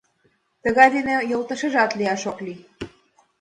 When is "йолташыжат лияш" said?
1.31-2.21